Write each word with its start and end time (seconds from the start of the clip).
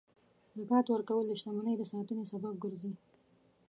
زکات 0.57 0.85
ورکول 0.89 1.25
د 1.27 1.31
شتمنۍ 1.39 1.75
د 1.77 1.83
ساتنې 1.91 2.23
سبب 2.31 2.53
ګرځي. 2.63 2.93